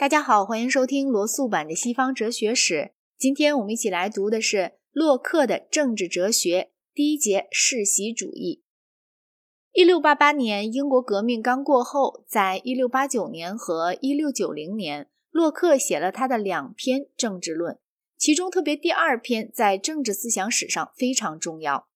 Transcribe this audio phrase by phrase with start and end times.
[0.00, 2.92] 大家好，欢迎收听罗素版的西方哲学史。
[3.18, 8.62] 今天我们一起来读的是洛克的政治哲学第一节世袭主义。
[9.72, 17.78] 一六八八年，英国革命刚过后，在一六八九年和一六九零年，洛克写了他的两篇政治论，
[18.16, 21.88] 其中特别第二篇在政治思想史上非常重要。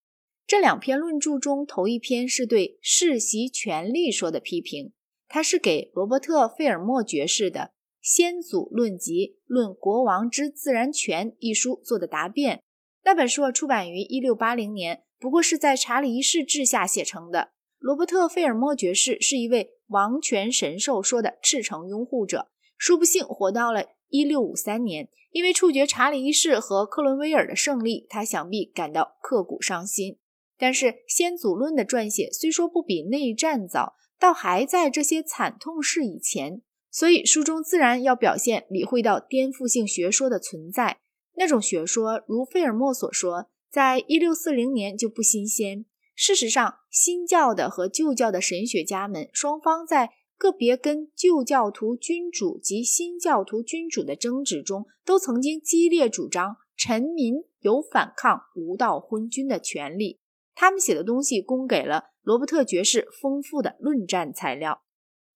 [0.46, 4.93] 这两篇论著中，头一篇是对世袭权力说的批评，
[5.27, 7.61] 他是给罗伯特·费尔莫爵士的。
[8.05, 12.62] 《先祖论集·论国王之自然权》一书做的答辩，
[13.02, 17.52] 那本书出版于一六八零年，不过是在查理一世治下写成的。
[17.79, 25.09] 罗伯特·费尔莫爵士是一位王权神授说的赤诚拥护者，殊不幸活到了一六五三年。
[25.30, 30.18] 因为处决查理一世和克伦威尔的胜利，他想必感到刻骨伤心。
[30.59, 36.60] 但是《先祖论》的撰写虽说不比内战早，倒还在这些惨痛事以前。
[36.95, 41.01] 所以，书中自然要表现理会到颠覆性学说的存在。
[41.35, 45.87] 那种学说，如费尔莫所说，在一六四零年就不新鲜。
[46.15, 60.21] 事实上，新教的和旧教的神学家们双方在个别跟旧教徒君主及新教徒君主的争执中，都曾经激烈主张臣民有反抗无道昏君的权利。
[60.55, 64.84] 他们写的东西供给了罗伯特爵士丰富的论战材料。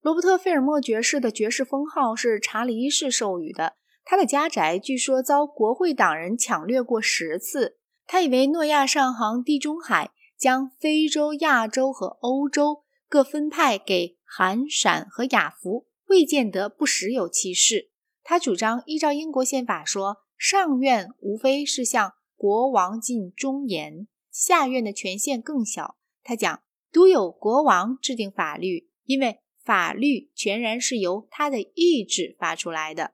[0.08, 3.74] 罗伯特·费尔莫爵士的爵士封号是查理一世授予的。
[4.06, 7.76] 他的家宅据说遭国会党人抢掠过十次。
[8.06, 17.90] 他以为诺亚上航地中海，将非洲、亚洲和欧洲各分派给韩、陕和雅弗，未见得不实有其事。
[18.24, 25.96] 他主张依照英国宪法说，上院无非是向国王尽忠言，下院的权限更小。
[26.22, 29.40] 他讲，独有国王制定法律，因为。
[29.68, 33.12] 法律全然是由他的意志发出来的。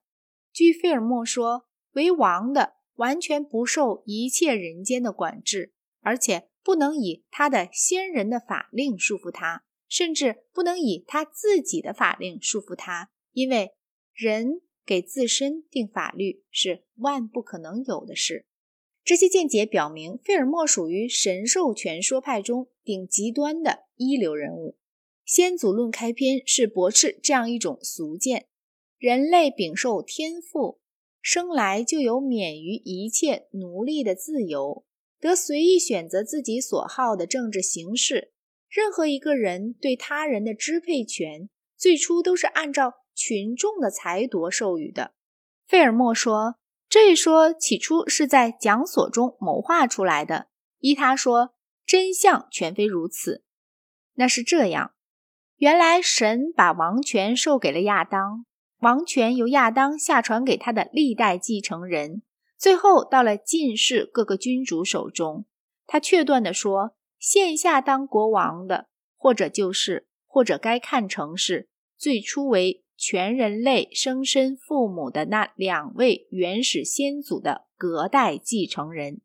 [0.53, 13.73] 据费尔莫说，为王的完全不受一切人间的管制，而且不能以他的先人的法令束缚他，甚至不能以他自己的法令束缚他，因为
[14.13, 18.47] 人给自身定法律是万不可能有的事。
[19.03, 24.79] 这些见解表明，费尔莫属于神授权说派中顶极端的一流人物。
[25.25, 28.47] 先祖论开篇是驳斥这样一种俗见：
[28.99, 30.81] 人类禀受天赋，
[31.23, 34.85] 生来就有免于一切奴隶的自由，
[35.19, 38.33] 得随意选择自己所好的政治形式。
[38.69, 45.15] 任何一个人对他人的支配权，最初都是按照群众的裁夺授予的。
[45.67, 46.57] 费尔莫说，
[46.89, 50.49] 这一说起初是在讲所中谋划出来的。
[50.81, 51.55] 依他说，
[51.87, 53.45] 真相全非如此。
[54.15, 54.94] 那是这样。
[55.65, 58.45] 原来神把王权授给了亚当，
[58.81, 62.21] 王权由亚当下传给他的历代继承人，
[62.59, 65.47] 最后到了近世各个君主手中。
[65.87, 79.23] 他确断地说：现下当国王的，或者就是，或者该看成是最初为全人类生身父母的那两位原始先祖的隔代继承人。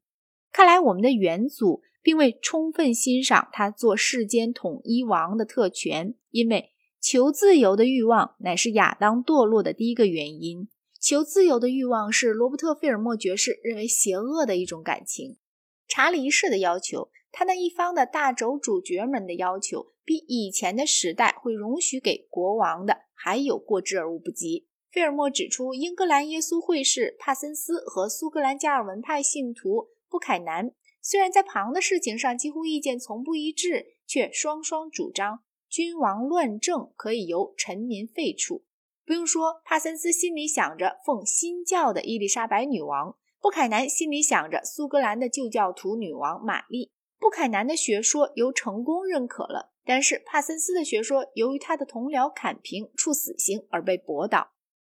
[0.51, 1.81] 看来我们的元祖。
[2.01, 6.71] 并未充分欣赏他做世间统一王的特权，因为
[7.01, 10.69] 求自由的欲望乃是亚当堕落的第一个原因。
[10.99, 15.37] 求自由的欲望是罗伯特·费尔莫爵士认为邪恶的一种感情。
[15.89, 24.67] 查理一世的要求，他那一方的大轴主角们的要求，比以前的时代会容许给国王的还有过之而无不及。
[24.89, 30.71] 费尔莫指出，英格兰耶稣会士帕森斯和苏格兰加尔文派信徒布凯南。
[31.01, 38.63] 虽然在旁的事情上几乎意见从不一致，却双双主张君王乱政可以由臣民废除。
[39.05, 46.91] 不用说，帕森斯心里想着奉新教的伊丽莎白女王，布凯南心里想着苏格兰的旧教徒女王玛丽。
[47.17, 54.51] 布凯南的学说由成功认可了，但是帕森斯的学说由于他的同僚坎平处死刑而被驳倒。